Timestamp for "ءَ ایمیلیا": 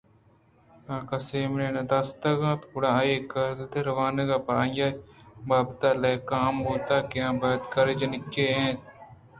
1.37-1.69